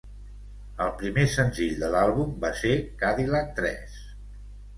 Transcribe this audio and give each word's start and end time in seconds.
El 0.85 0.93
primer 1.01 1.25
senzill 1.33 1.75
de 1.83 1.89
l'àlbum 1.97 2.33
va 2.47 2.51
ser 2.63 2.73
"Cadillac 3.03 3.53
Dress". 3.61 4.03